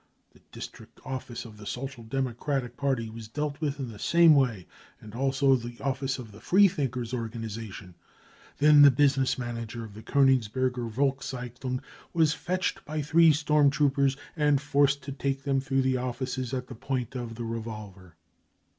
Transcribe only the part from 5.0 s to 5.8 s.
also the